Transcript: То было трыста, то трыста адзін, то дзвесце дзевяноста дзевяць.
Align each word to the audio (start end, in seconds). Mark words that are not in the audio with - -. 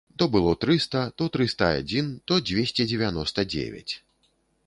То 0.17 0.25
было 0.35 0.51
трыста, 0.63 1.01
то 1.21 1.25
трыста 1.35 1.67
адзін, 1.81 2.09
то 2.31 2.39
дзвесце 2.47 2.87
дзевяноста 2.93 3.47
дзевяць. 3.55 3.93